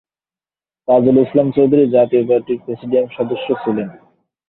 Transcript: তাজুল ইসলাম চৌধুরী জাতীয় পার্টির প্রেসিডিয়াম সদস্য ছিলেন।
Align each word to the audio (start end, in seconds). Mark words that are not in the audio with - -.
তাজুল 0.87 1.17
ইসলাম 1.21 1.47
চৌধুরী 1.55 1.83
জাতীয় 1.95 2.23
পার্টির 2.29 2.61
প্রেসিডিয়াম 2.65 3.05
সদস্য 3.17 3.47
ছিলেন। 3.63 3.89